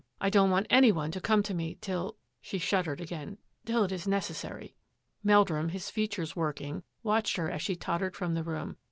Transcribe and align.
I 0.19 0.31
don't 0.31 0.49
want 0.49 0.65
any 0.71 0.91
one 0.91 1.11
to 1.11 1.21
come 1.21 1.43
to 1.43 1.53
me 1.53 1.77
till 1.79 2.15
—"she 2.41 2.57
shuddered 2.57 2.99
again," 2.99 3.37
till 3.67 3.83
it 3.83 3.91
is 3.91 4.07
necessary." 4.07 4.73
Meldrum, 5.23 5.69
his 5.69 5.91
features 5.91 6.35
working, 6.35 6.81
watched 7.03 7.35
her 7.37 7.51
as 7.51 7.61
she 7.61 7.75
tottered 7.75 8.15
from 8.15 8.33
the 8.33 8.41
room. 8.43 8.77